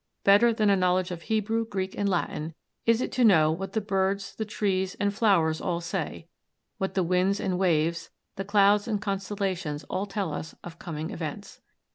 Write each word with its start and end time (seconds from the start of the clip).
Better 0.23 0.51
than 0.51 0.71
a 0.71 0.75
knowledge 0.75 1.11
of 1.11 1.21
Hebrew, 1.21 1.63
Greek 1.63 1.95
and 1.95 2.09
Latin 2.09 2.55
is 2.87 3.01
it 3.01 3.11
to 3.11 3.23
know 3.23 3.51
what 3.51 3.73
the 3.73 3.81
birds, 3.81 4.33
the 4.33 4.45
trees, 4.45 4.95
and 4.95 5.13
flowers 5.13 5.61
all 5.61 5.79
say, 5.79 6.27
what 6.79 6.95
the 6.95 7.03
winds 7.03 7.39
and 7.39 7.59
waves, 7.59 8.09
the 8.35 8.43
clouds 8.43 8.87
and 8.87 8.99
constellations 8.99 9.83
all 9.91 10.07
tell 10.07 10.33
us 10.33 10.55
of 10.63 10.79
coming 10.79 11.11
events. 11.11 11.61